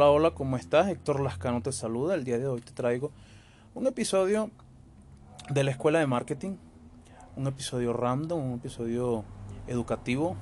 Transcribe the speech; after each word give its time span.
Hola, 0.00 0.10
hola, 0.10 0.30
¿cómo 0.30 0.56
estás? 0.56 0.86
Héctor 0.86 1.18
Lascano 1.18 1.60
te 1.60 1.72
saluda. 1.72 2.14
El 2.14 2.22
día 2.22 2.38
de 2.38 2.46
hoy 2.46 2.60
te 2.60 2.70
traigo 2.70 3.10
un 3.74 3.84
episodio 3.88 4.48
de 5.50 5.64
la 5.64 5.72
Escuela 5.72 5.98
de 5.98 6.06
Marketing, 6.06 6.54
un 7.34 7.48
episodio 7.48 7.92
random, 7.92 8.38
un 8.38 8.58
episodio 8.60 9.24
educativo, 9.66 10.36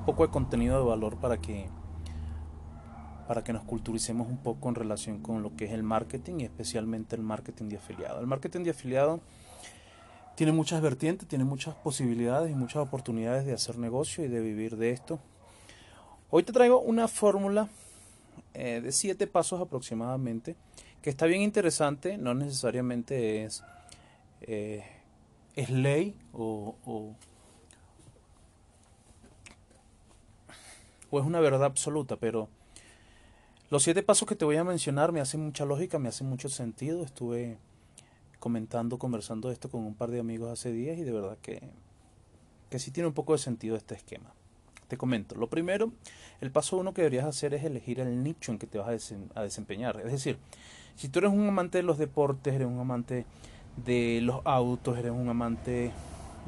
un 0.00 0.04
poco 0.04 0.26
de 0.26 0.30
contenido 0.30 0.78
de 0.78 0.86
valor 0.86 1.16
para 1.16 1.38
que 1.38 1.70
para 3.26 3.42
que 3.42 3.54
nos 3.54 3.62
culturicemos 3.62 4.28
un 4.28 4.36
poco 4.36 4.68
en 4.68 4.74
relación 4.74 5.22
con 5.22 5.42
lo 5.42 5.56
que 5.56 5.64
es 5.64 5.72
el 5.72 5.82
marketing 5.82 6.40
y 6.40 6.44
especialmente 6.44 7.16
el 7.16 7.22
marketing 7.22 7.70
de 7.70 7.78
afiliado. 7.78 8.20
El 8.20 8.26
marketing 8.26 8.64
de 8.64 8.72
afiliado 8.72 9.20
tiene 10.34 10.52
muchas 10.52 10.82
vertientes, 10.82 11.26
tiene 11.26 11.44
muchas 11.44 11.76
posibilidades 11.76 12.50
y 12.50 12.54
muchas 12.54 12.82
oportunidades 12.82 13.46
de 13.46 13.54
hacer 13.54 13.78
negocio 13.78 14.22
y 14.22 14.28
de 14.28 14.40
vivir 14.42 14.76
de 14.76 14.90
esto. 14.90 15.18
Hoy 16.28 16.42
te 16.42 16.52
traigo 16.52 16.78
una 16.78 17.08
fórmula 17.08 17.70
eh, 18.54 18.80
de 18.80 18.92
siete 18.92 19.26
pasos 19.26 19.60
aproximadamente 19.60 20.56
que 21.02 21.10
está 21.10 21.26
bien 21.26 21.42
interesante, 21.42 22.18
no 22.18 22.34
necesariamente 22.34 23.44
es, 23.44 23.64
eh, 24.42 24.84
es 25.56 25.70
ley 25.70 26.14
o, 26.32 26.76
o, 26.84 27.14
o 31.10 31.20
es 31.20 31.24
una 31.24 31.40
verdad 31.40 31.64
absoluta, 31.64 32.16
pero 32.16 32.48
los 33.70 33.84
siete 33.84 34.02
pasos 34.02 34.28
que 34.28 34.34
te 34.34 34.44
voy 34.44 34.56
a 34.56 34.64
mencionar 34.64 35.12
me 35.12 35.20
hacen 35.20 35.44
mucha 35.44 35.64
lógica, 35.64 35.98
me 36.00 36.08
hacen 36.08 36.28
mucho 36.28 36.48
sentido. 36.48 37.04
Estuve 37.04 37.56
comentando, 38.40 38.98
conversando 38.98 39.50
esto 39.52 39.70
con 39.70 39.84
un 39.84 39.94
par 39.94 40.10
de 40.10 40.18
amigos 40.18 40.50
hace 40.50 40.72
días 40.72 40.98
y 40.98 41.04
de 41.04 41.12
verdad 41.12 41.38
que, 41.40 41.62
que 42.68 42.80
sí 42.80 42.90
tiene 42.90 43.06
un 43.06 43.14
poco 43.14 43.32
de 43.32 43.38
sentido 43.38 43.76
este 43.76 43.94
esquema. 43.94 44.32
Te 44.90 44.98
comento. 44.98 45.36
Lo 45.36 45.48
primero, 45.48 45.92
el 46.40 46.50
paso 46.50 46.76
uno 46.76 46.92
que 46.92 47.02
deberías 47.02 47.24
hacer 47.24 47.54
es 47.54 47.62
elegir 47.62 48.00
el 48.00 48.24
nicho 48.24 48.50
en 48.50 48.58
que 48.58 48.66
te 48.66 48.76
vas 48.76 49.14
a, 49.36 49.42
desempeñar. 49.42 50.00
Es 50.04 50.10
decir, 50.10 50.36
si 50.96 51.08
tú 51.08 51.20
eres 51.20 51.30
un 51.30 51.46
amante 51.46 51.78
de 51.78 51.84
los 51.84 51.96
deportes, 51.96 52.52
eres 52.52 52.66
un 52.66 52.80
amante 52.80 53.24
de 53.76 54.18
los 54.20 54.40
autos, 54.44 54.98
eres 54.98 55.12
un 55.12 55.28
amante 55.28 55.92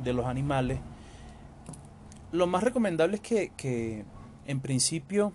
de 0.03 0.13
los 0.13 0.27
animales, 0.27 0.81
lo 2.33 2.49
más 2.49 2.65
recomendable 2.65 3.15
es 3.17 3.23
que, 3.23 3.53
que 3.57 4.05
en 4.47 4.59
principio 4.59 5.33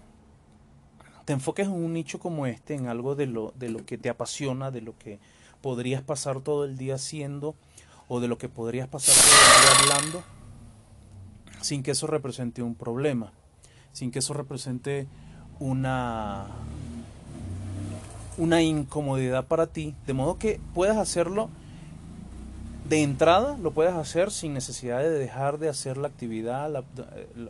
te 1.24 1.32
enfoques 1.32 1.68
en 1.68 1.74
un 1.74 1.94
nicho 1.94 2.20
como 2.20 2.46
este, 2.46 2.74
en 2.74 2.88
algo 2.88 3.16
de 3.16 3.28
lo, 3.28 3.54
de 3.56 3.70
lo 3.70 3.86
que 3.86 3.98
te 3.98 4.10
apasiona, 4.10 4.70
de 4.70 4.82
lo 4.82 4.98
que 4.98 5.20
podrías 5.62 6.02
pasar 6.02 6.42
todo 6.42 6.66
el 6.66 6.78
día 6.78 6.96
haciendo 6.96 7.56
o 8.10 8.20
de 8.20 8.28
lo 8.28 8.38
que 8.38 8.50
podrías 8.50 8.90
pasar 8.90 9.16
todo 9.16 9.80
el 9.80 9.88
día 9.88 9.96
hablando 9.96 10.37
sin 11.62 11.84
que 11.84 11.92
eso 11.92 12.08
represente 12.08 12.62
un 12.62 12.76
problema, 12.76 13.32
sin 13.92 14.12
que 14.12 14.20
eso 14.20 14.34
represente 14.34 15.08
una 15.60 16.48
una 18.38 18.62
incomodidad 18.62 19.48
para 19.48 19.68
ti, 19.68 19.96
de 20.06 20.14
modo 20.14 20.38
que 20.38 20.60
puedas 20.74 20.98
hacerlo 20.98 21.50
de 22.88 23.04
entrada, 23.04 23.58
lo 23.58 23.72
puedes 23.72 23.94
hacer 23.94 24.32
sin 24.32 24.54
necesidad 24.54 25.00
de 25.00 25.10
dejar 25.10 25.58
de 25.58 25.70
hacer 25.70 25.98
la 25.98 26.08
actividad, 26.08 26.84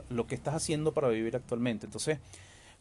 lo 0.10 0.28
que 0.28 0.36
estás 0.36 0.56
haciendo 0.56 0.94
para 0.94 1.10
vivir 1.10 1.36
actualmente. 1.36 1.86
Entonces, 1.86 2.20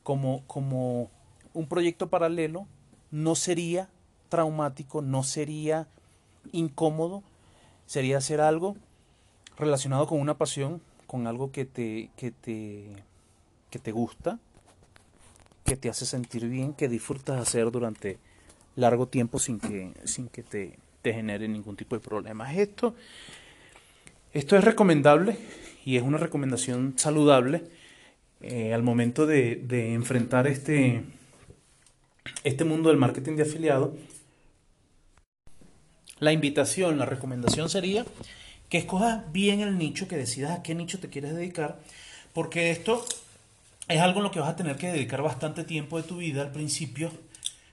como, 0.03 0.43
como 0.47 1.11
un 1.53 1.67
proyecto 1.67 2.09
paralelo, 2.09 2.67
no 3.11 3.35
sería 3.35 3.91
traumático, 4.29 5.03
no 5.03 5.23
sería 5.23 5.87
incómodo, 6.53 7.23
sería 7.87 8.19
hacer 8.19 8.41
algo 8.41 8.77
relacionado 9.59 10.07
con 10.07 10.21
una 10.21 10.39
pasión, 10.39 10.81
con 11.07 11.27
algo 11.27 11.53
que 11.53 11.65
te, 11.65 12.11
que 12.17 12.31
te, 12.31 12.85
que 13.71 13.79
te 13.79 13.93
gusta, 13.93 14.39
que 15.64 15.77
te 15.77 15.89
hace 15.89 16.07
sentir 16.07 16.48
bien, 16.48 16.73
que 16.73 16.89
disfrutas 16.89 17.41
hacer 17.41 17.70
durante 17.70 18.19
largo 18.77 19.08
tiempo 19.08 19.39
sin 19.39 19.58
que, 19.58 19.92
sin 20.05 20.29
que 20.29 20.42
te, 20.42 20.79
genere 21.03 21.47
ningún 21.47 21.77
tipo 21.77 21.95
de 21.95 22.01
problemas. 22.01 22.57
Esto, 22.57 22.97
esto 24.33 24.57
es 24.57 24.64
recomendable 24.64 25.36
y 25.85 25.97
es 25.97 26.03
una 26.03 26.19
recomendación 26.19 26.95
saludable 26.97 27.63
eh, 28.41 28.75
al 28.75 28.83
momento 28.83 29.25
de, 29.25 29.55
de, 29.55 29.95
enfrentar 29.95 30.48
este, 30.48 31.05
este 32.42 32.64
mundo 32.64 32.89
del 32.89 32.98
marketing 32.98 33.36
de 33.36 33.42
afiliado, 33.45 33.95
la 36.19 36.33
invitación, 36.33 36.98
la 36.98 37.07
recomendación 37.07 37.69
sería 37.69 38.05
que 38.69 38.79
escojas 38.79 39.31
bien 39.33 39.61
el 39.61 39.79
nicho, 39.79 40.09
que 40.09 40.17
decidas 40.17 40.59
a 40.59 40.63
qué 40.63 40.75
nicho 40.75 40.99
te 40.99 41.09
quieres 41.09 41.35
dedicar, 41.35 41.79
porque 42.33 42.71
esto 42.71 43.05
es 43.89 44.01
algo 44.01 44.19
en 44.19 44.25
lo 44.25 44.31
que 44.31 44.41
vas 44.41 44.51
a 44.51 44.57
tener 44.57 44.77
que 44.77 44.89
dedicar 44.89 45.23
bastante 45.23 45.65
tiempo 45.65 45.97
de 45.97 46.09
tu 46.09 46.17
vida 46.17 46.43
al 46.43 46.53
principio, 46.53 47.11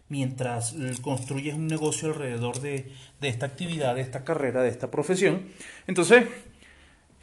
mientras 0.09 0.75
construyes 1.01 1.55
un 1.55 1.67
negocio 1.67 2.09
alrededor 2.09 2.59
de, 2.59 2.91
de 3.19 3.27
esta 3.27 3.47
actividad, 3.47 3.95
de 3.95 4.01
esta 4.01 4.23
carrera, 4.23 4.61
de 4.61 4.69
esta 4.69 4.91
profesión. 4.91 5.41
Entonces, 5.87 6.25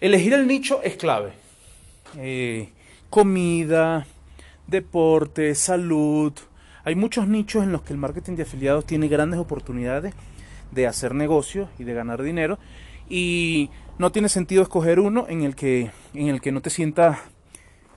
elegir 0.01 0.33
el 0.33 0.47
nicho 0.47 0.83
es 0.83 0.97
clave. 0.97 1.33
Eh, 2.17 2.71
comida, 3.11 4.07
deporte, 4.67 5.55
salud. 5.55 6.33
Hay 6.85 6.95
muchos 6.95 7.29
nichos 7.29 7.63
en 7.63 7.73
los 7.73 7.83
que 7.83 7.93
el 7.93 7.99
marketing 7.99 8.35
de 8.35 8.43
afiliados 8.43 8.87
tiene 8.87 9.09
grandes 9.09 9.39
oportunidades 9.39 10.15
de 10.73 10.87
hacer 10.87 11.15
negocios 11.15 11.69
y 11.79 11.85
de 11.85 11.95
ganar 11.95 12.23
dinero 12.23 12.59
y 13.11 13.69
no 13.99 14.11
tiene 14.13 14.31
sentido 14.31 14.63
escoger 14.63 15.01
uno 15.01 15.27
en 15.29 15.43
el 15.43 15.55
que 15.55 15.91
en 16.15 16.29
el 16.29 16.41
que 16.41 16.53
no 16.53 16.63
te 16.63 16.71
sientas 16.71 17.19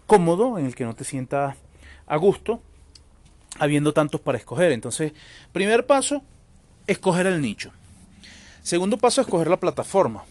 cómodo, 0.07 0.59
en 0.59 0.65
el 0.65 0.75
que 0.75 0.83
no 0.83 0.93
te 0.93 1.05
sientas 1.05 1.55
a 2.05 2.17
gusto, 2.17 2.61
habiendo 3.59 3.93
tantos 3.93 4.19
para 4.19 4.37
escoger. 4.37 4.73
Entonces, 4.73 5.13
primer 5.53 5.85
paso, 5.85 6.21
escoger 6.87 7.27
el 7.27 7.39
nicho. 7.41 7.71
Segundo 8.61 8.97
paso, 8.97 9.21
escoger 9.21 9.47
la 9.47 9.59
plataforma. 9.59 10.25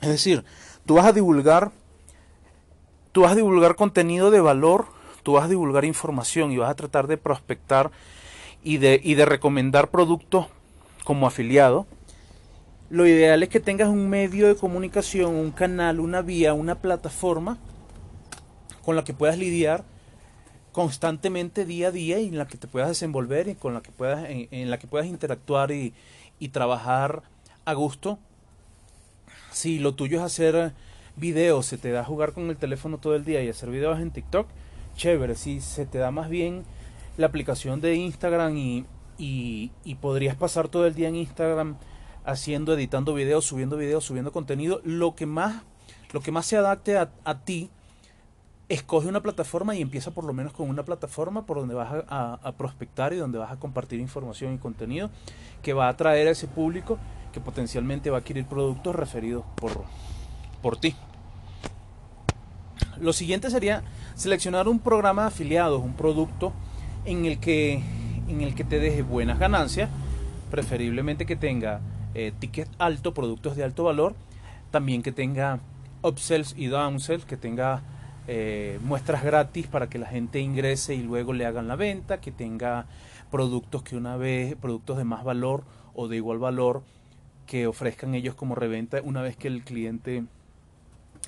Es 0.00 0.08
decir, 0.08 0.44
tú 0.86 0.94
vas 0.94 1.06
a 1.06 1.12
divulgar 1.12 1.72
tú 3.12 3.22
vas 3.22 3.32
a 3.32 3.34
divulgar 3.34 3.74
contenido 3.74 4.30
de 4.30 4.40
valor, 4.40 4.86
tú 5.24 5.32
vas 5.32 5.46
a 5.46 5.48
divulgar 5.48 5.84
información 5.84 6.52
y 6.52 6.58
vas 6.58 6.70
a 6.70 6.76
tratar 6.76 7.08
de 7.08 7.16
prospectar 7.16 7.90
y 8.62 8.78
de, 8.78 9.00
y 9.02 9.14
de 9.14 9.24
recomendar 9.24 9.90
productos 9.90 10.46
como 11.02 11.26
afiliado. 11.26 11.86
Lo 12.90 13.06
ideal 13.06 13.42
es 13.42 13.48
que 13.48 13.60
tengas 13.60 13.88
un 13.88 14.08
medio 14.08 14.48
de 14.48 14.56
comunicación, 14.56 15.34
un 15.34 15.50
canal, 15.50 16.00
una 16.00 16.22
vía, 16.22 16.54
una 16.54 16.76
plataforma 16.76 17.58
con 18.84 18.96
la 18.96 19.04
que 19.04 19.12
puedas 19.12 19.36
lidiar 19.36 19.84
constantemente 20.72 21.64
día 21.64 21.88
a 21.88 21.90
día 21.90 22.18
y 22.20 22.28
en 22.28 22.38
la 22.38 22.46
que 22.46 22.56
te 22.56 22.68
puedas 22.68 22.88
desenvolver 22.88 23.48
y 23.48 23.54
con 23.54 23.74
la 23.74 23.82
que 23.82 23.90
puedas 23.90 24.28
en, 24.30 24.48
en 24.50 24.70
la 24.70 24.78
que 24.78 24.86
puedas 24.86 25.06
interactuar 25.06 25.70
y, 25.70 25.92
y 26.38 26.48
trabajar 26.48 27.22
a 27.64 27.74
gusto. 27.74 28.18
Si 29.52 29.78
lo 29.78 29.94
tuyo 29.94 30.18
es 30.18 30.24
hacer 30.24 30.72
videos, 31.16 31.66
se 31.66 31.78
te 31.78 31.90
da 31.90 32.04
jugar 32.04 32.32
con 32.32 32.48
el 32.48 32.56
teléfono 32.56 32.98
todo 32.98 33.14
el 33.14 33.24
día 33.24 33.42
y 33.42 33.48
hacer 33.48 33.70
videos 33.70 34.00
en 34.00 34.10
TikTok, 34.10 34.46
chévere. 34.96 35.34
Si 35.34 35.60
se 35.60 35.84
te 35.84 35.98
da 35.98 36.10
más 36.10 36.28
bien 36.28 36.64
la 37.16 37.26
aplicación 37.26 37.80
de 37.80 37.96
Instagram 37.96 38.56
y, 38.56 38.86
y, 39.18 39.94
podrías 40.00 40.36
pasar 40.36 40.68
todo 40.68 40.86
el 40.86 40.94
día 40.94 41.08
en 41.08 41.16
Instagram 41.16 41.76
haciendo, 42.28 42.74
editando 42.74 43.14
videos, 43.14 43.46
subiendo 43.46 43.76
videos, 43.76 44.04
subiendo 44.04 44.32
contenido, 44.32 44.80
lo 44.84 45.14
que 45.14 45.24
más, 45.24 45.62
lo 46.12 46.20
que 46.20 46.30
más 46.30 46.44
se 46.44 46.58
adapte 46.58 46.98
a, 46.98 47.38
ti, 47.44 47.70
escoge 48.68 49.08
una 49.08 49.22
plataforma 49.22 49.74
y 49.74 49.80
empieza 49.80 50.10
por 50.10 50.24
lo 50.24 50.34
menos 50.34 50.52
con 50.52 50.68
una 50.68 50.84
plataforma 50.84 51.46
por 51.46 51.56
donde 51.56 51.74
vas 51.74 52.04
a, 52.06 52.34
a, 52.34 52.52
prospectar 52.52 53.14
y 53.14 53.16
donde 53.16 53.38
vas 53.38 53.50
a 53.50 53.58
compartir 53.58 53.98
información 53.98 54.52
y 54.52 54.58
contenido 54.58 55.10
que 55.62 55.72
va 55.72 55.86
a 55.86 55.90
atraer 55.90 56.28
a 56.28 56.32
ese 56.32 56.46
público 56.46 56.98
que 57.32 57.40
potencialmente 57.40 58.10
va 58.10 58.18
a 58.18 58.20
adquirir 58.20 58.44
productos 58.44 58.94
referidos 58.94 59.44
por, 59.56 59.84
por 60.60 60.78
ti. 60.78 60.94
Lo 63.00 63.14
siguiente 63.14 63.50
sería 63.50 63.84
seleccionar 64.16 64.68
un 64.68 64.80
programa 64.80 65.22
de 65.22 65.28
afiliados, 65.28 65.82
un 65.82 65.94
producto 65.94 66.52
en 67.06 67.24
el 67.24 67.38
que, 67.38 67.82
en 68.28 68.42
el 68.42 68.54
que 68.54 68.64
te 68.64 68.80
deje 68.80 69.00
buenas 69.00 69.38
ganancias, 69.38 69.88
preferiblemente 70.50 71.24
que 71.24 71.36
tenga 71.36 71.80
eh, 72.18 72.32
ticket 72.36 72.68
alto, 72.78 73.14
productos 73.14 73.54
de 73.54 73.62
alto 73.62 73.84
valor, 73.84 74.16
también 74.72 75.02
que 75.02 75.12
tenga 75.12 75.60
upsells 76.02 76.52
y 76.56 76.66
downsells, 76.66 77.24
que 77.24 77.36
tenga 77.36 77.84
eh, 78.26 78.80
muestras 78.82 79.22
gratis 79.22 79.68
para 79.68 79.88
que 79.88 80.00
la 80.00 80.06
gente 80.06 80.40
ingrese 80.40 80.96
y 80.96 81.02
luego 81.04 81.32
le 81.32 81.46
hagan 81.46 81.68
la 81.68 81.76
venta, 81.76 82.20
que 82.20 82.32
tenga 82.32 82.86
productos 83.30 83.84
que 83.84 83.96
una 83.96 84.16
vez, 84.16 84.56
productos 84.56 84.98
de 84.98 85.04
más 85.04 85.22
valor 85.22 85.62
o 85.94 86.08
de 86.08 86.16
igual 86.16 86.38
valor 86.38 86.82
que 87.46 87.68
ofrezcan 87.68 88.16
ellos 88.16 88.34
como 88.34 88.56
reventa 88.56 89.00
una 89.04 89.22
vez 89.22 89.36
que 89.36 89.46
el 89.46 89.62
cliente 89.62 90.24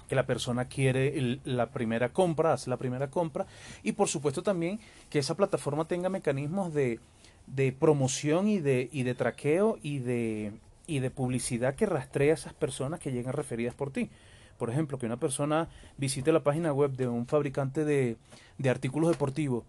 que 0.08 0.16
la 0.16 0.26
persona 0.26 0.64
quiere 0.64 1.38
la 1.44 1.70
primera 1.70 2.08
compra, 2.12 2.52
hace 2.52 2.69
la 2.69 2.78
primera 2.78 3.10
compra. 3.10 3.46
Y 3.84 3.92
por 3.92 4.08
supuesto 4.08 4.42
también 4.42 4.81
que 5.08 5.20
esa 5.20 5.37
plataforma 5.37 5.87
tenga 5.87 6.08
mecanismos 6.08 6.75
de, 6.75 6.98
de 7.46 7.70
promoción 7.70 8.48
y 8.48 8.58
de, 8.58 8.88
y 8.90 9.04
de 9.04 9.14
traqueo 9.14 9.78
y 9.82 10.00
de, 10.00 10.52
y 10.90 10.98
de 10.98 11.10
publicidad 11.10 11.76
que 11.76 11.87
rastree 11.87 12.32
a 12.32 12.34
esas 12.34 12.52
personas 12.52 12.98
que 12.98 13.12
llegan 13.12 13.32
referidas 13.32 13.75
por 13.75 13.92
ti. 13.92 14.10
Por 14.58 14.70
ejemplo, 14.70 14.98
que 14.98 15.06
una 15.06 15.19
persona 15.19 15.69
visite 15.96 16.32
la 16.32 16.42
página 16.42 16.72
web 16.72 16.90
de 16.92 17.06
un 17.06 17.26
fabricante 17.26 17.84
de, 17.84 18.16
de 18.58 18.70
artículos 18.70 19.10
deportivos 19.10 19.64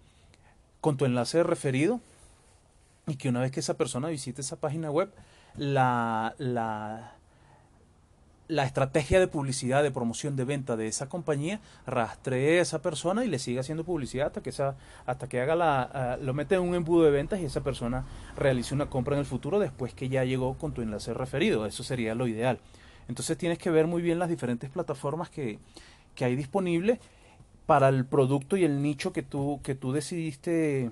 con 0.81 0.97
tu 0.97 1.05
enlace 1.05 1.37
de 1.37 1.43
referido 1.43 2.01
y 3.05 3.15
que 3.15 3.29
una 3.29 3.41
vez 3.41 3.51
que 3.51 3.59
esa 3.59 3.75
persona 3.75 4.09
visite 4.09 4.41
esa 4.41 4.55
página 4.55 4.89
web, 4.89 5.11
la, 5.55 6.33
la, 6.39 7.13
la 8.51 8.65
estrategia 8.65 9.21
de 9.21 9.27
publicidad, 9.27 9.81
de 9.81 9.91
promoción, 9.91 10.35
de 10.35 10.43
venta 10.43 10.75
de 10.75 10.87
esa 10.87 11.07
compañía 11.07 11.61
rastree 11.87 12.59
a 12.59 12.61
esa 12.61 12.81
persona 12.81 13.23
y 13.23 13.29
le 13.29 13.39
siga 13.39 13.61
haciendo 13.61 13.85
publicidad 13.85 14.27
hasta 14.27 14.41
que 14.41 14.49
esa, 14.49 14.75
hasta 15.05 15.29
que 15.29 15.39
haga 15.39 15.55
la, 15.55 16.17
lo 16.21 16.33
mete 16.33 16.55
en 16.55 16.61
un 16.61 16.75
embudo 16.75 17.05
de 17.05 17.11
ventas 17.11 17.39
y 17.39 17.45
esa 17.45 17.61
persona 17.61 18.03
realice 18.35 18.73
una 18.73 18.87
compra 18.87 19.15
en 19.15 19.21
el 19.21 19.25
futuro 19.25 19.57
después 19.57 19.93
que 19.93 20.09
ya 20.09 20.25
llegó 20.25 20.55
con 20.55 20.73
tu 20.73 20.81
enlace 20.81 21.13
referido. 21.13 21.65
Eso 21.65 21.81
sería 21.83 22.13
lo 22.13 22.27
ideal. 22.27 22.59
Entonces 23.07 23.37
tienes 23.37 23.57
que 23.57 23.69
ver 23.69 23.87
muy 23.87 24.01
bien 24.01 24.19
las 24.19 24.27
diferentes 24.27 24.69
plataformas 24.69 25.29
que, 25.29 25.57
que 26.13 26.25
hay 26.25 26.35
disponibles 26.35 26.99
para 27.65 27.87
el 27.87 28.05
producto 28.05 28.57
y 28.57 28.65
el 28.65 28.81
nicho 28.81 29.13
que 29.13 29.23
tú, 29.23 29.61
que 29.63 29.75
tú 29.75 29.93
decidiste 29.93 30.91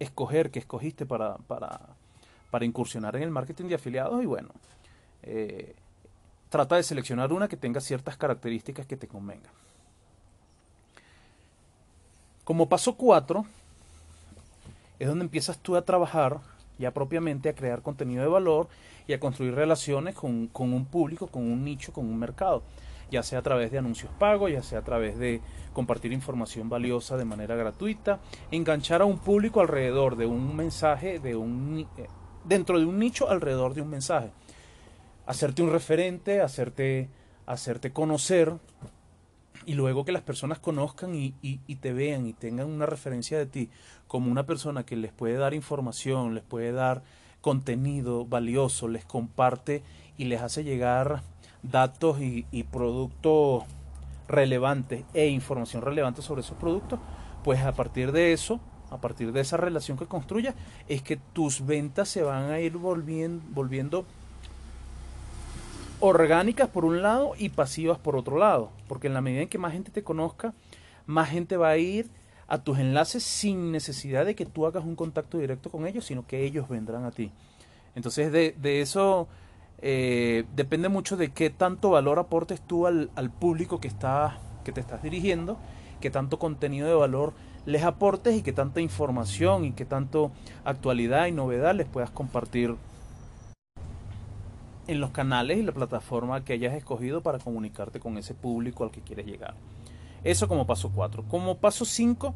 escoger, 0.00 0.50
que 0.50 0.58
escogiste 0.58 1.06
para, 1.06 1.36
para, 1.46 1.78
para 2.50 2.64
incursionar 2.64 3.14
en 3.14 3.22
el 3.22 3.30
marketing 3.30 3.66
de 3.66 3.76
afiliados 3.76 4.20
y 4.20 4.26
bueno, 4.26 4.48
eh, 5.22 5.76
trata 6.48 6.76
de 6.76 6.82
seleccionar 6.82 7.32
una 7.32 7.48
que 7.48 7.56
tenga 7.56 7.80
ciertas 7.80 8.16
características 8.16 8.86
que 8.86 8.96
te 8.96 9.08
convengan. 9.08 9.52
Como 12.44 12.68
paso 12.68 12.94
4, 12.96 13.44
es 14.98 15.08
donde 15.08 15.24
empiezas 15.24 15.58
tú 15.58 15.76
a 15.76 15.82
trabajar 15.82 16.38
ya 16.78 16.92
propiamente 16.92 17.48
a 17.48 17.54
crear 17.54 17.82
contenido 17.82 18.22
de 18.22 18.28
valor 18.28 18.68
y 19.06 19.12
a 19.12 19.20
construir 19.20 19.54
relaciones 19.54 20.14
con, 20.14 20.46
con 20.46 20.72
un 20.72 20.86
público, 20.86 21.26
con 21.26 21.42
un 21.42 21.64
nicho, 21.64 21.92
con 21.92 22.06
un 22.06 22.18
mercado 22.18 22.62
ya 23.10 23.22
sea 23.22 23.38
a 23.38 23.42
través 23.42 23.70
de 23.70 23.78
anuncios 23.78 24.12
pagos, 24.18 24.52
ya 24.52 24.62
sea 24.62 24.80
a 24.80 24.84
través 24.84 25.18
de 25.18 25.40
compartir 25.72 26.12
información 26.12 26.68
valiosa 26.68 27.16
de 27.16 27.24
manera 27.24 27.54
gratuita, 27.54 28.20
enganchar 28.50 29.02
a 29.02 29.04
un 29.04 29.18
público 29.18 29.60
alrededor 29.60 30.16
de 30.16 30.26
un 30.26 30.56
mensaje, 30.56 31.18
de 31.18 31.36
un, 31.36 31.86
eh, 31.96 32.06
dentro 32.44 32.78
de 32.78 32.86
un 32.86 32.98
nicho 32.98 33.30
alrededor 33.30 33.74
de 33.74 33.82
un 33.82 33.90
mensaje. 33.90 34.30
Hacerte 35.28 35.62
un 35.62 35.70
referente, 35.70 36.40
hacerte, 36.40 37.10
hacerte 37.44 37.92
conocer 37.92 38.54
y 39.66 39.74
luego 39.74 40.06
que 40.06 40.12
las 40.12 40.22
personas 40.22 40.58
conozcan 40.58 41.14
y, 41.14 41.34
y, 41.42 41.74
te 41.76 41.92
vean 41.92 42.26
y 42.26 42.32
tengan 42.32 42.66
una 42.66 42.86
referencia 42.86 43.36
de 43.36 43.44
ti 43.44 43.68
como 44.06 44.32
una 44.32 44.46
persona 44.46 44.86
que 44.86 44.96
les 44.96 45.12
puede 45.12 45.34
dar 45.34 45.52
información, 45.52 46.34
les 46.34 46.44
puede 46.44 46.72
dar 46.72 47.02
contenido 47.42 48.24
valioso, 48.24 48.88
les 48.88 49.04
comparte 49.04 49.82
y 50.16 50.24
les 50.24 50.40
hace 50.40 50.64
llegar 50.64 51.22
datos 51.62 52.22
y, 52.22 52.44
productos 52.72 53.64
relevantes 54.28 55.04
e 55.12 55.26
información 55.26 55.82
relevante 55.82 56.22
sobre 56.22 56.40
esos 56.40 56.56
productos, 56.56 57.00
pues 57.44 57.60
a 57.60 57.72
partir 57.72 58.12
de 58.12 58.32
eso, 58.32 58.60
a 58.90 58.96
partir 58.96 59.32
de 59.32 59.42
esa 59.42 59.58
relación 59.58 59.98
que 59.98 60.06
construyas, 60.06 60.54
es 60.88 61.02
que 61.02 61.18
tus 61.18 61.66
ventas 61.66 62.08
se 62.08 62.22
van 62.22 62.50
a 62.50 62.60
ir 62.60 62.78
volviendo, 62.78 63.44
volviendo 63.50 64.06
orgánicas 66.00 66.68
por 66.68 66.84
un 66.84 67.02
lado 67.02 67.32
y 67.36 67.48
pasivas 67.48 67.98
por 67.98 68.16
otro 68.16 68.38
lado, 68.38 68.70
porque 68.86 69.08
en 69.08 69.14
la 69.14 69.20
medida 69.20 69.42
en 69.42 69.48
que 69.48 69.58
más 69.58 69.72
gente 69.72 69.90
te 69.90 70.02
conozca, 70.04 70.54
más 71.06 71.30
gente 71.30 71.56
va 71.56 71.70
a 71.70 71.76
ir 71.76 72.08
a 72.46 72.58
tus 72.58 72.78
enlaces 72.78 73.22
sin 73.22 73.72
necesidad 73.72 74.24
de 74.24 74.34
que 74.34 74.46
tú 74.46 74.66
hagas 74.66 74.84
un 74.84 74.96
contacto 74.96 75.38
directo 75.38 75.70
con 75.70 75.86
ellos, 75.86 76.04
sino 76.04 76.26
que 76.26 76.44
ellos 76.44 76.68
vendrán 76.68 77.04
a 77.04 77.10
ti. 77.10 77.30
Entonces 77.94 78.32
de, 78.32 78.80
eso 78.80 79.28
eh, 79.82 80.44
depende 80.54 80.88
mucho 80.88 81.16
de 81.16 81.30
qué 81.30 81.50
tanto 81.50 81.90
valor 81.90 82.18
aportes 82.18 82.60
tú 82.60 82.86
al, 82.86 83.30
público 83.38 83.80
que, 83.80 83.88
está, 83.88 84.38
que 84.64 84.72
te 84.72 84.80
estás 84.80 85.02
dirigiendo, 85.02 85.58
qué 86.00 86.10
tanto 86.10 86.38
contenido 86.38 86.88
de 86.88 86.94
valor 86.94 87.34
les 87.66 87.82
aportes 87.82 88.34
y 88.34 88.42
qué 88.42 88.52
tanta 88.52 88.80
información 88.80 89.64
y 89.64 89.72
qué 89.72 89.84
tanto 89.84 90.32
actualidad 90.64 91.26
y 91.26 91.32
novedad 91.32 91.74
les 91.74 91.86
puedas 91.86 92.10
compartir 92.10 92.76
en 94.88 95.00
los 95.00 95.10
canales 95.10 95.58
y 95.58 95.62
la 95.62 95.72
plataforma 95.72 96.44
que 96.44 96.54
hayas 96.54 96.74
escogido 96.74 97.22
para 97.22 97.38
comunicarte 97.38 98.00
con 98.00 98.18
ese 98.18 98.34
público 98.34 98.82
al 98.82 98.90
que 98.90 99.00
quieres 99.00 99.26
llegar. 99.26 99.54
Eso 100.24 100.48
como 100.48 100.66
paso 100.66 100.90
4. 100.92 101.24
Como 101.28 101.58
paso 101.58 101.84
5, 101.84 102.34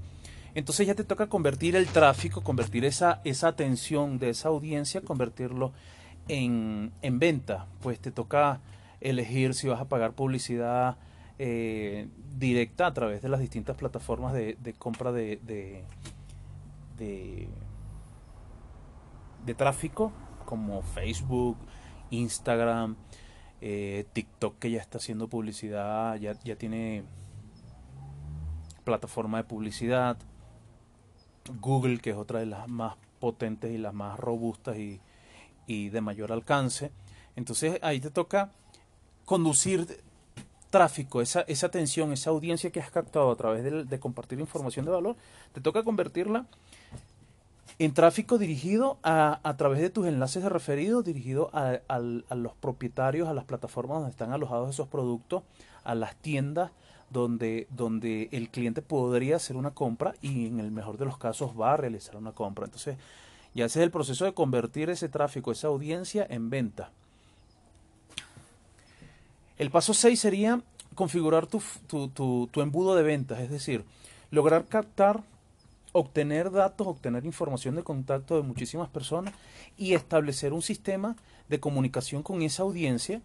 entonces 0.55 0.87
ya 0.87 0.95
te 0.95 1.05
toca 1.05 1.27
convertir 1.27 1.75
el 1.75 1.87
tráfico, 1.89 2.43
convertir 2.43 2.85
esa, 2.85 3.21
esa 3.25 3.49
atención 3.49 4.19
de 4.19 4.31
esa 4.31 4.51
audiencia, 4.51 5.01
convertirlo 5.01 5.73
en, 6.29 6.93
en 7.03 7.19
venta, 7.19 7.67
pues 7.81 7.99
te 7.99 8.13
toca 8.13 8.61
elegir 9.01 9.55
si 9.55 9.67
vas 9.69 9.81
a 9.81 9.89
pagar 9.89 10.13
publicidad 10.13 10.97
eh, 11.39 12.09
directa 12.37 12.87
a 12.87 12.95
través 12.95 13.23
de 13.23 13.29
las 13.29 13.41
distintas 13.41 13.77
plataformas 13.77 14.33
de, 14.33 14.57
compra 14.79 15.11
de, 15.11 15.41
de, 15.43 15.85
de, 19.45 19.55
tráfico 19.55 20.13
como 20.45 20.83
Facebook, 20.83 21.57
Instagram, 22.13 22.97
eh, 23.61 24.07
TikTok 24.13 24.59
que 24.59 24.71
ya 24.71 24.81
está 24.81 24.99
haciendo 24.99 25.29
publicidad, 25.29 26.17
ya, 26.17 26.35
tiene 26.57 27.05
plataforma 28.85 29.39
de 29.39 29.45
publicidad, 29.45 30.17
Google 31.61 31.99
que 31.99 32.11
es 32.11 32.17
otra 32.17 32.41
de 32.41 32.47
las 32.47 32.69
más 32.69 32.97
potentes 33.19 33.73
y 33.73 33.79
las 33.79 33.95
más 33.95 34.19
robustas 34.19 34.77
y, 34.79 35.01
de 35.67 36.01
mayor 36.03 36.33
alcance. 36.33 36.93
Entonces 37.35 37.79
ahí 37.83 37.99
te 37.99 38.11
toca 38.11 38.51
conducir 39.25 40.03
tráfico, 40.69 41.23
esa, 41.23 41.41
esa 41.43 41.67
atención, 41.69 42.13
esa 42.13 42.29
audiencia 42.31 42.71
que 42.71 42.81
has 42.81 42.91
captado 42.91 43.31
a 43.31 43.37
través 43.37 43.89
de, 43.89 44.01
compartir 44.01 44.39
información 44.39 44.85
de 44.85 44.91
valor, 44.91 45.17
te 45.53 45.63
toca 45.63 45.83
convertirla 45.83 46.47
en 47.79 47.95
tráfico 47.95 48.39
dirigido 48.39 48.99
a, 49.03 49.41
a 49.43 49.57
través 49.57 49.81
de 49.81 49.91
tus 49.91 50.07
enlaces 50.07 50.43
de 50.43 50.49
referido, 50.49 51.03
dirigido 51.03 51.51
a, 51.53 51.81
a, 51.89 51.99
los 51.99 52.55
propietarios, 52.61 53.29
a 53.29 53.35
las 53.35 53.45
plataformas 53.45 53.99
donde 53.99 54.11
están 54.11 54.33
alojados 54.33 54.71
esos 54.71 54.89
productos, 54.89 55.43
a 55.85 55.95
las 55.95 56.17
tiendas 56.17 56.71
donde, 57.11 57.67
donde 57.71 58.29
el 58.33 58.49
cliente 58.49 58.83
podría 58.83 59.37
hacer 59.37 59.57
una 59.57 59.73
compra 59.73 60.15
y 60.23 60.47
en 60.47 60.61
el 60.61 60.71
mejor 60.71 60.99
de 60.99 61.05
los 61.05 61.19
casos 61.19 61.53
va 61.59 61.75
a 61.75 61.77
realizar 61.77 62.17
una 62.17 62.33
compra. 62.33 62.65
Entonces, 62.65 62.97
y 63.55 63.63
ese 63.63 63.81
es 63.81 63.85
el 63.85 63.91
proceso 63.91 64.25
de 64.25 64.33
convertir 64.33 64.89
ese 64.89 65.09
tráfico, 65.09 65.53
esa 65.53 65.69
audiencia 65.69 66.27
en 66.29 66.49
venta. 66.49 66.91
El 69.59 69.71
paso 69.71 69.93
6 69.93 70.19
sería 70.19 70.63
configurar 70.95 71.47
tu, 71.47 71.61
tu, 71.87 72.61
embudo 72.61 72.95
de 72.95 73.03
ventas, 73.03 73.41
es 73.41 73.51
decir, 73.51 73.85
lograr 74.31 74.67
captar, 74.67 75.23
obtener 75.93 76.51
datos, 76.51 76.87
obtener 76.87 77.25
información 77.25 77.75
de 77.77 77.83
contacto 77.83 78.37
de 78.37 78.43
muchísimas 78.43 78.89
personas 78.89 79.35
y 79.77 79.95
establecer 79.95 80.53
un 80.53 80.63
sistema 80.63 81.17
de 81.49 81.61
comunicación 81.61 82.23
con 82.23 82.43
esa 82.43 82.63
audiencia 82.63 83.23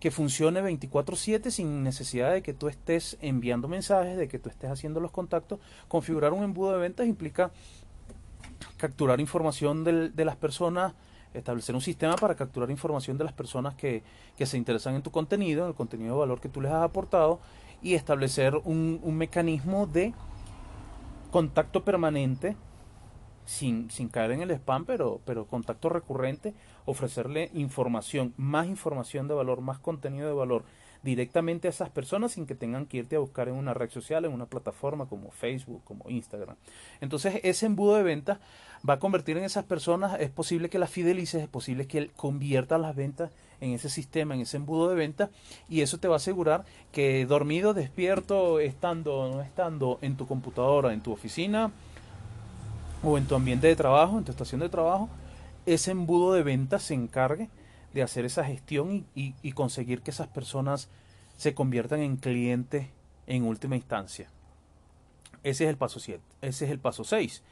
que 0.00 0.10
funcione 0.10 0.62
24/7 0.62 1.50
sin 1.50 1.82
necesidad 1.82 2.32
de 2.32 2.42
que 2.42 2.54
tú 2.54 2.68
estés 2.68 3.18
enviando 3.20 3.68
mensajes, 3.68 4.16
de 4.16 4.28
que 4.28 4.38
tú 4.38 4.48
estés 4.48 4.70
haciendo 4.70 4.98
los 4.98 5.10
contactos. 5.10 5.60
Configurar 5.88 6.32
un 6.32 6.42
embudo 6.42 6.72
de 6.72 6.78
ventas 6.78 7.06
implica 7.06 7.50
capturar 8.76 9.20
información 9.20 9.84
de 9.84 10.24
las 10.24 10.36
personas, 10.36 10.94
establecer 11.34 11.74
un 11.74 11.82
sistema 11.82 12.16
para 12.16 12.34
capturar 12.34 12.70
información 12.70 13.18
de 13.18 13.24
las 13.24 13.32
personas 13.32 13.74
que, 13.74 14.02
se 14.38 14.56
interesan 14.56 14.94
en 14.94 15.02
tu 15.02 15.10
contenido, 15.10 15.64
en 15.64 15.68
el 15.68 15.74
contenido 15.74 16.14
de 16.14 16.20
valor 16.20 16.40
que 16.40 16.48
tú 16.48 16.62
les 16.62 16.72
has 16.72 16.82
aportado, 16.82 17.40
y 17.82 17.94
establecer 17.94 18.56
un, 18.64 19.00
mecanismo 19.16 19.86
de 19.86 20.14
contacto 21.30 21.84
permanente, 21.84 22.56
sin, 23.44 23.90
sin 23.90 24.08
caer 24.08 24.32
en 24.32 24.42
el 24.42 24.50
spam, 24.52 24.84
pero, 24.84 25.20
pero 25.24 25.46
contacto 25.46 25.88
recurrente, 25.88 26.54
ofrecerle 26.84 27.50
información, 27.54 28.34
más 28.36 28.66
información 28.66 29.28
de 29.28 29.34
valor, 29.34 29.60
más 29.60 29.78
contenido 29.78 30.28
de 30.28 30.34
valor 30.34 30.64
directamente 31.02 31.68
a 31.68 31.70
esas 31.70 31.90
personas 31.90 32.32
sin 32.32 32.46
que 32.46 32.54
tengan 32.54 32.86
que 32.86 32.98
irte 32.98 33.16
a 33.16 33.20
buscar 33.20 33.48
en 33.48 33.54
una 33.54 33.74
red 33.74 33.90
social, 33.90 34.24
en 34.24 34.32
una 34.32 34.46
plataforma 34.46 35.06
como 35.06 35.30
Facebook, 35.30 35.82
como 35.84 36.08
Instagram. 36.08 36.56
Entonces 37.00 37.40
ese 37.42 37.66
embudo 37.66 37.96
de 37.96 38.02
ventas 38.02 38.38
va 38.88 38.94
a 38.94 38.98
convertir 38.98 39.36
en 39.36 39.44
esas 39.44 39.64
personas, 39.64 40.20
es 40.20 40.30
posible 40.30 40.68
que 40.68 40.78
las 40.78 40.90
fidelices, 40.90 41.42
es 41.42 41.48
posible 41.48 41.86
que 41.86 41.98
él 41.98 42.10
convierta 42.16 42.78
las 42.78 42.96
ventas 42.96 43.30
en 43.60 43.72
ese 43.72 43.90
sistema, 43.90 44.34
en 44.34 44.40
ese 44.40 44.56
embudo 44.56 44.88
de 44.88 44.94
ventas, 44.94 45.30
y 45.68 45.82
eso 45.82 45.98
te 45.98 46.08
va 46.08 46.14
a 46.14 46.16
asegurar 46.16 46.64
que 46.92 47.26
dormido, 47.26 47.74
despierto, 47.74 48.58
estando 48.58 49.16
o 49.16 49.34
no 49.34 49.42
estando 49.42 49.98
en 50.00 50.16
tu 50.16 50.26
computadora, 50.26 50.92
en 50.94 51.02
tu 51.02 51.12
oficina 51.12 51.70
o 53.02 53.18
en 53.18 53.26
tu 53.26 53.34
ambiente 53.34 53.66
de 53.66 53.76
trabajo, 53.76 54.18
en 54.18 54.24
tu 54.24 54.30
estación 54.30 54.60
de 54.60 54.70
trabajo, 54.70 55.10
ese 55.66 55.90
embudo 55.90 56.32
de 56.32 56.42
ventas 56.42 56.82
se 56.82 56.94
encargue 56.94 57.50
de 57.92 58.02
hacer 58.02 58.24
esa 58.24 58.44
gestión 58.44 59.06
y, 59.14 59.52
conseguir 59.52 60.02
que 60.02 60.10
esas 60.10 60.28
personas 60.28 60.88
se 61.36 61.54
conviertan 61.54 62.00
en 62.00 62.16
clientes 62.16 62.88
en 63.26 63.44
última 63.44 63.76
instancia. 63.76 64.28
Ese 65.42 65.64
es 65.64 65.70
el 65.70 65.76
paso 65.76 66.00
7. 66.00 66.22
Ese 66.42 66.64
es 66.66 66.70
el 66.70 66.78
paso 66.78 67.04
6. 67.04 67.42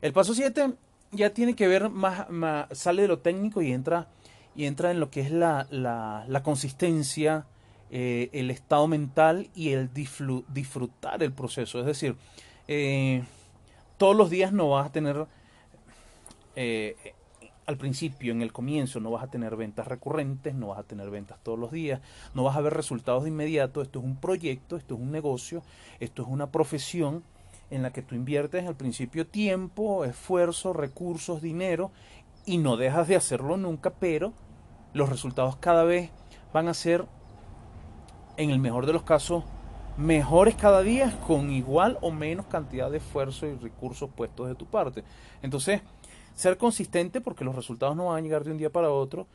El 0.00 0.12
paso 0.12 0.34
7 0.34 0.74
ya 1.12 1.30
tiene 1.30 1.54
que 1.54 1.68
ver 1.68 1.88
más, 1.90 2.26
sale 2.72 3.02
de 3.02 3.08
lo 3.08 3.18
técnico 3.18 3.62
y 3.62 3.72
entra, 3.72 4.08
y 4.54 4.64
entra 4.66 4.90
en 4.90 5.00
lo 5.00 5.10
que 5.10 5.20
es 5.20 5.30
la, 5.30 5.66
la, 5.70 6.42
consistencia, 6.42 7.46
eh, 7.90 8.30
el 8.32 8.50
estado 8.50 8.88
mental 8.88 9.50
y 9.54 9.70
el 9.70 9.90
disfrutar 9.92 11.22
el 11.22 11.32
proceso. 11.32 11.80
Es 11.80 11.86
decir, 11.86 12.16
eh, 12.68 13.22
todos 13.96 14.16
los 14.16 14.30
días 14.30 14.52
no 14.52 14.70
vas 14.70 14.86
a 14.86 14.92
tener, 14.92 15.26
eh, 16.54 17.14
al 17.66 17.76
principio, 17.76 18.32
en 18.32 18.42
el 18.42 18.52
comienzo, 18.52 19.00
no 19.00 19.10
vas 19.10 19.24
a 19.24 19.30
tener 19.30 19.56
ventas 19.56 19.88
recurrentes, 19.88 20.54
no 20.54 20.68
vas 20.68 20.78
a 20.78 20.84
tener 20.84 21.10
ventas 21.10 21.38
todos 21.42 21.58
los 21.58 21.72
días, 21.72 22.00
no 22.32 22.44
vas 22.44 22.56
a 22.56 22.60
ver 22.60 22.74
resultados 22.74 23.24
de 23.24 23.30
inmediato. 23.30 23.82
Esto 23.82 23.98
es 23.98 24.04
un 24.04 24.16
proyecto, 24.16 24.76
esto 24.76 24.94
es 24.94 25.00
un 25.00 25.10
negocio, 25.10 25.62
esto 25.98 26.22
es 26.22 26.28
una 26.28 26.50
profesión 26.52 27.24
en 27.70 27.82
la 27.82 27.92
que 27.92 28.02
tú 28.02 28.14
inviertes 28.14 28.66
al 28.66 28.76
principio 28.76 29.26
tiempo, 29.26 30.04
esfuerzo, 30.04 30.72
recursos, 30.72 31.42
dinero 31.42 31.90
y 32.44 32.58
no 32.58 32.76
dejas 32.76 33.08
de 33.08 33.16
hacerlo 33.16 33.56
nunca, 33.56 33.90
pero 33.90 34.32
los 34.92 35.08
resultados 35.08 35.56
cada 35.56 35.82
vez 35.82 36.10
van 36.52 36.68
a 36.68 36.74
ser, 36.74 37.04
en 38.36 38.50
el 38.50 38.60
mejor 38.60 38.86
de 38.86 38.92
los 38.92 39.02
casos, 39.02 39.42
mejores 39.96 40.54
cada 40.54 40.82
día 40.82 41.18
con 41.26 41.50
igual 41.50 41.98
o 42.02 42.10
menos 42.10 42.46
cantidad 42.46 42.90
de 42.90 42.98
esfuerzo 42.98 43.46
y 43.46 43.56
recursos 43.56 44.10
puestos 44.10 44.46
de 44.48 44.54
tu 44.54 44.66
parte. 44.66 45.02
Entonces, 45.42 45.82
ser 46.36 46.56
consistente 46.58 47.20
porque 47.20 47.44
los 47.44 47.56
resultados 47.56 47.96
no 47.96 48.06
van 48.06 48.18
a 48.18 48.20
llegar 48.20 48.44
de 48.44 48.52
un 48.52 48.58
día 48.58 48.70
para 48.70 48.90
otro, 48.90 49.26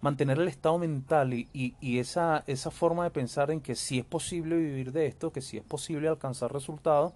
mantener 0.00 0.38
el 0.38 0.48
estado 0.48 0.78
mental 0.78 1.34
y, 1.34 1.48
y, 1.52 1.98
esa, 1.98 2.44
esa 2.46 2.70
forma 2.70 3.04
de 3.04 3.10
pensar 3.10 3.50
en 3.50 3.60
que 3.60 3.74
sí 3.74 3.98
es 3.98 4.04
posible 4.04 4.56
vivir 4.56 4.92
de 4.92 5.06
esto, 5.06 5.32
que 5.32 5.40
sí 5.40 5.56
es 5.56 5.64
posible 5.64 6.08
alcanzar 6.08 6.52
resultados 6.52 7.12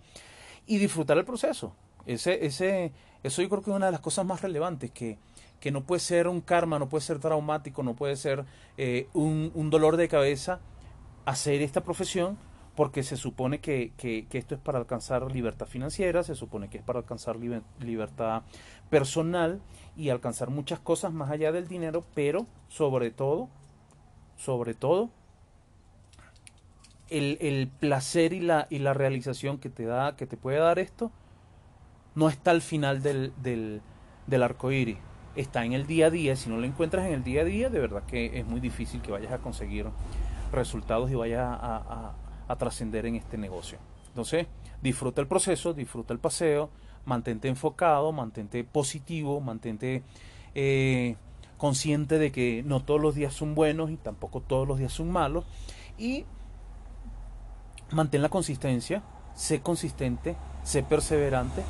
y 0.66 0.78
disfrutar 0.78 1.16
el 1.18 1.24
proceso. 1.24 1.74
Ese, 2.06 2.44
ese, 2.44 2.92
eso 3.22 3.42
yo 3.42 3.48
creo 3.48 3.62
que 3.62 3.70
es 3.70 3.76
una 3.76 3.86
de 3.86 3.92
las 3.92 4.00
cosas 4.00 4.26
más 4.26 4.42
relevantes, 4.42 4.90
que, 4.90 5.18
que 5.60 5.70
no 5.70 5.84
puede 5.84 6.00
ser 6.00 6.28
un 6.28 6.40
karma, 6.40 6.78
no 6.78 6.88
puede 6.88 7.04
ser 7.04 7.18
traumático, 7.18 7.82
no 7.82 7.94
puede 7.94 8.16
ser 8.16 8.44
eh, 8.76 9.08
un, 9.12 9.52
un 9.54 9.70
dolor 9.70 9.96
de 9.96 10.08
cabeza 10.08 10.60
hacer 11.26 11.60
esta 11.60 11.82
profesión, 11.82 12.38
porque 12.78 13.02
se 13.02 13.16
supone 13.16 13.58
que, 13.58 13.92
esto 14.30 14.54
es 14.54 14.60
para 14.60 14.78
alcanzar 14.78 15.32
libertad 15.32 15.66
financiera, 15.66 16.22
se 16.22 16.36
supone 16.36 16.70
que 16.70 16.78
es 16.78 16.84
para 16.84 17.00
alcanzar 17.00 17.34
libertad 17.80 18.42
personal 18.88 19.60
y 19.96 20.10
alcanzar 20.10 20.50
muchas 20.50 20.78
cosas 20.78 21.12
más 21.12 21.28
allá 21.28 21.50
del 21.50 21.66
dinero, 21.66 22.04
pero 22.14 22.46
sobre 22.68 23.10
todo, 23.10 23.48
sobre 24.36 24.74
todo, 24.74 25.10
el, 27.10 27.68
placer 27.80 28.32
y 28.32 28.38
la, 28.38 28.68
y 28.70 28.78
la 28.78 28.94
realización 28.94 29.58
que 29.58 29.70
te 29.70 29.84
da, 29.84 30.14
que 30.14 30.28
te 30.28 30.36
puede 30.36 30.58
dar 30.58 30.78
esto, 30.78 31.10
no 32.14 32.28
está 32.28 32.52
al 32.52 32.62
final 32.62 33.02
del, 33.02 33.32
del, 33.42 33.82
del 34.28 34.42
arco 34.44 34.70
iris, 34.70 34.98
está 35.34 35.64
en 35.64 35.72
el 35.72 35.88
día 35.88 36.06
a 36.06 36.10
día. 36.10 36.36
Si 36.36 36.48
no 36.48 36.58
lo 36.58 36.64
encuentras 36.64 37.06
en 37.06 37.14
el 37.14 37.24
día 37.24 37.40
a 37.40 37.44
día, 37.44 37.70
de 37.70 37.80
verdad 37.80 38.04
que 38.04 38.38
es 38.38 38.46
muy 38.46 38.60
difícil 38.60 39.02
que 39.02 39.10
vayas 39.10 39.32
a 39.32 39.38
conseguir 39.38 39.86
resultados 40.52 41.10
y 41.10 41.16
vayas 41.16 41.44
a 41.60 42.14
trascender 42.56 43.06
en 43.06 43.16
este 43.16 43.36
negocio. 43.36 43.78
Entonces, 44.08 44.46
disfruta 44.82 45.20
el 45.20 45.26
proceso, 45.26 45.74
disfruta 45.74 46.12
el 46.12 46.18
paseo, 46.18 46.70
mantente 47.04 47.48
enfocado, 47.48 48.12
mantente 48.12 48.64
positivo, 48.64 49.40
mantente 49.40 50.02
eh, 50.54 51.16
consciente 51.56 52.18
de 52.18 52.32
que 52.32 52.62
no 52.64 52.82
todos 52.82 53.00
los 53.00 53.14
días 53.14 53.34
son 53.34 53.54
buenos 53.54 53.90
y 53.90 53.96
tampoco 53.96 54.40
todos 54.40 54.66
los 54.66 54.78
días 54.78 54.92
son 54.92 55.10
malos. 55.10 55.44
Y 55.98 56.24
mantén 57.90 58.22
la 58.22 58.28
consistencia, 58.28 59.02
sé 59.34 59.60
consistente, 59.60 60.36
sé 60.62 60.82
perseverante 60.82 61.62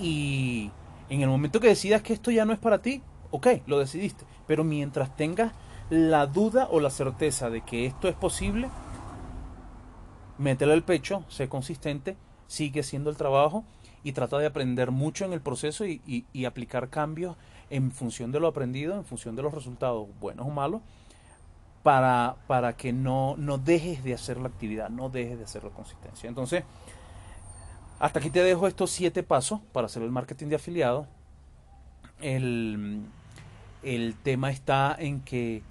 y 0.00 0.70
en 1.08 1.22
el 1.22 1.28
momento 1.28 1.60
que 1.60 1.68
decidas 1.68 2.02
que 2.02 2.12
esto 2.12 2.30
ya 2.30 2.44
no 2.44 2.52
es 2.52 2.58
para 2.58 2.82
ti, 2.82 3.02
ok, 3.30 3.48
lo 3.66 3.78
decidiste. 3.78 4.24
Pero 4.46 4.64
mientras 4.64 5.16
tengas 5.16 5.52
la 5.90 6.26
duda 6.26 6.68
o 6.70 6.80
la 6.80 6.90
certeza 6.90 7.48
de 7.50 7.60
que 7.60 7.86
esto 7.86 8.08
es 8.08 8.14
posible, 8.14 8.68
métele 10.38 10.74
el 10.74 10.82
pecho, 10.82 11.24
sé 11.28 11.48
consistente, 11.48 12.16
sigue 12.46 12.80
haciendo 12.80 13.10
el 13.10 13.16
trabajo 13.16 13.64
y 14.02 14.12
trata 14.12 14.38
de 14.38 14.46
aprender 14.46 14.90
mucho 14.90 15.24
en 15.24 15.32
el 15.32 15.40
proceso 15.40 15.84
y, 15.84 16.24
aplicar 16.46 16.90
cambios 16.90 17.36
en 17.70 17.90
función 17.90 18.30
de 18.30 18.38
lo 18.38 18.46
aprendido, 18.46 18.94
en 18.94 19.04
función 19.04 19.34
de 19.34 19.42
los 19.42 19.52
resultados 19.52 20.06
buenos 20.20 20.46
o 20.46 20.50
malos, 20.50 20.80
para, 21.82 22.36
para 22.46 22.76
que 22.76 22.92
no, 22.92 23.34
no 23.36 23.58
dejes 23.58 24.04
de 24.04 24.14
hacer 24.14 24.38
la 24.38 24.48
actividad, 24.48 24.90
no 24.90 25.08
dejes 25.08 25.38
de 25.38 25.44
hacer 25.44 25.64
la 25.64 25.70
consistencia. 25.70 26.28
Entonces, 26.28 26.64
hasta 27.98 28.18
aquí 28.18 28.30
te 28.30 28.42
dejo 28.42 28.66
estos 28.68 28.90
siete 28.90 29.22
pasos 29.22 29.60
para 29.72 29.86
hacer 29.86 30.02
el 30.02 30.10
marketing 30.10 30.48
de 30.48 30.56
afiliados. 30.56 31.06
El, 32.20 33.02
el 33.82 34.14
tema 34.22 34.50
está 34.50 34.96
en 34.98 35.20
que 35.20 35.62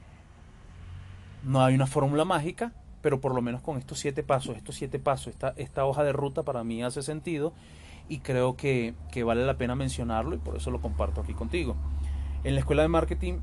no 1.44 1.64
hay 1.64 1.76
una 1.76 1.88
fórmula 1.88 2.26
mágica, 2.26 2.74
pero 3.06 3.22
por 3.22 3.36
lo 3.36 3.42
menos 3.44 3.62
con 3.62 3.78
estos 3.78 4.00
siete 4.00 4.24
pasos, 4.24 4.58
estos 4.58 4.74
siete 4.74 4.98
pasos, 4.98 5.28
esta, 5.28 5.54
esta 5.58 5.86
hoja 5.86 6.04
de 6.04 6.12
ruta 6.12 6.42
para 6.42 6.64
mí 6.64 6.82
hace 6.82 7.04
sentido 7.04 7.54
y 8.10 8.22
creo 8.22 8.58
que, 8.58 8.96
vale 9.24 9.46
la 9.46 9.60
pena 9.60 9.76
mencionarlo 9.76 10.34
y 10.34 10.40
por 10.40 10.56
eso 10.56 10.72
lo 10.72 10.82
comparto 10.82 11.22
aquí 11.22 11.36
contigo. 11.36 11.76
En 12.44 12.56
la 12.56 12.62
escuela 12.62 12.82
de 12.82 12.88
marketing 12.88 13.42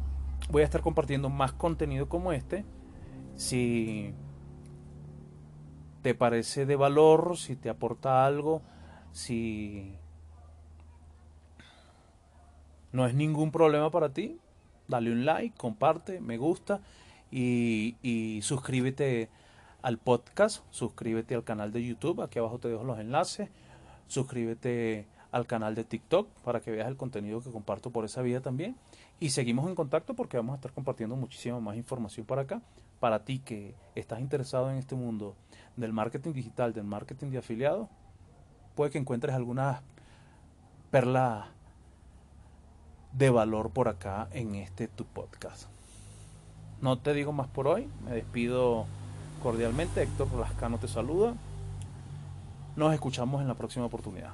voy 0.50 0.62
a 0.62 0.64
estar 0.64 0.81
compartiendo 0.81 1.28
más 1.28 1.52
contenido 1.52 2.09
como 2.09 2.33
este. 2.33 2.64
Si 3.37 4.12
te 6.02 6.16
parece 6.16 6.66
de 6.66 6.75
valor, 6.75 7.37
si 7.37 7.54
te 7.54 7.71
aporta 7.71 8.26
algo, 8.26 8.62
si 9.12 9.95
no 12.90 13.07
es 13.07 13.14
ningún 13.14 13.52
problema 13.52 13.92
para 13.92 14.12
ti, 14.12 14.40
dale 14.88 15.12
un 15.12 15.25
like, 15.25 15.57
comparte, 15.57 16.21
me 16.21 16.37
gusta 16.37 16.81
y, 17.31 17.95
y 18.02 18.42
suscríbete 18.42 19.31
al 19.83 19.99
podcast, 19.99 20.65
suscríbete 20.71 21.35
al 21.35 21.45
canal 21.45 21.73
de 21.73 21.85
YouTube, 21.85 22.23
aquí 22.23 22.39
abajo 22.39 22.59
te 22.59 22.69
dejo 22.69 22.85
los 22.85 22.99
enlaces, 22.99 23.49
suscríbete 24.07 25.07
al 25.33 25.47
canal 25.47 25.75
de 25.75 25.85
TikTok 25.85 26.29
para 26.45 26.61
que 26.61 26.71
veas 26.71 26.87
el 26.87 26.97
contenido 26.97 27.41
que 27.41 27.51
comparto 27.51 27.91
por 27.91 28.05
esa 28.05 28.23
vía 28.23 28.41
también. 28.41 28.77
Y 29.19 29.31
seguimos 29.31 29.69
en 29.69 29.75
contacto 29.75 30.15
porque 30.15 30.37
vamos 30.37 30.53
a 30.53 30.57
estar 30.57 30.73
compartiendo 30.73 31.17
muchísima 31.17 31.59
más 31.61 31.77
información 31.77 32.27
para 32.27 32.43
acá. 32.43 32.61
Para 33.01 33.25
ti 33.25 33.39
que 33.39 33.75
estás 33.95 34.21
interesado 34.21 34.71
en 34.71 34.77
este 34.77 34.95
mundo 34.95 35.35
del 35.77 35.93
marketing 35.93 36.33
digital, 36.33 36.73
del 36.73 36.85
marketing 36.85 37.29
de 37.29 37.39
afiliados, 37.39 37.89
puede 38.75 38.91
que 38.91 38.99
encuentres 38.99 39.35
alguna 39.35 39.83
perla 40.91 41.49
de 43.12 43.31
valor 43.31 43.71
por 43.71 43.89
acá 43.89 44.29
en 44.33 44.55
este 44.55 44.87
tu 44.89 45.05
podcast. 45.05 45.69
No 46.81 46.99
te 46.99 47.15
digo 47.15 47.33
más 47.33 47.49
por 47.49 47.69
hoy, 47.69 47.89
me 48.05 48.12
despido 48.12 48.87
Cordialmente, 49.43 50.03
Héctor 50.03 50.33
Lascano 50.35 50.79
te 50.79 50.87
saluda. 50.87 51.35
Nos 52.77 52.95
escuchamos 52.95 53.43
en 53.43 53.49
la 53.49 53.55
próxima 53.55 53.87
oportunidad. 53.87 54.31